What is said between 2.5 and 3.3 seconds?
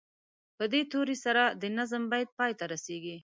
ته رسیږي.